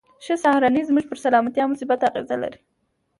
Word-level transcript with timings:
ښه 0.23 0.35
سهارنۍ 0.43 0.81
زموږ 0.89 1.05
پر 1.09 1.17
سلامتيا 1.25 1.63
مثبته 1.71 2.05
اغېزه 2.09 2.35
لري. 2.43 2.59